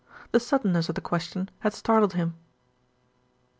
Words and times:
The 0.31 0.39
suddenness 0.39 0.89
of 0.89 0.95
the 0.95 1.01
question 1.01 1.47
had 1.59 1.75
startled 1.75 2.13
him. 2.13 2.33